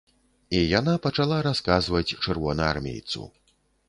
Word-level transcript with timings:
І 0.59 0.59
яна 0.79 0.95
пачала 1.03 1.37
расказваць 1.47 2.15
чырвонаармейцу. 2.23 3.27